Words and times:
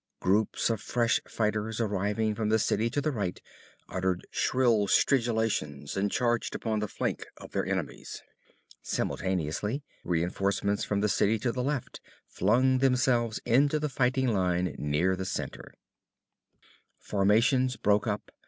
Groups 0.19 0.71
of 0.71 0.81
fresh 0.81 1.21
fighters 1.27 1.79
arriving 1.79 2.33
from 2.33 2.49
the 2.49 2.57
city 2.57 2.89
to 2.89 3.01
the 3.01 3.11
right 3.11 3.39
uttered 3.87 4.25
shrill 4.31 4.87
stridulations 4.87 5.95
and 5.95 6.11
charged 6.11 6.55
upon 6.55 6.79
the 6.79 6.87
flank 6.87 7.27
of 7.37 7.51
their 7.51 7.67
enemies. 7.67 8.23
Simultaneously, 8.81 9.83
reinforcements 10.03 10.83
from 10.83 11.01
the 11.01 11.07
city 11.07 11.37
to 11.37 11.51
the 11.51 11.61
left 11.61 12.01
flung 12.25 12.79
themselves 12.79 13.39
into 13.45 13.77
the 13.79 13.89
fighting 13.89 14.29
line 14.29 14.73
near 14.79 15.15
the 15.15 15.23
center. 15.23 15.71
Formations 16.97 17.75
broke 17.75 18.07
up. 18.07 18.31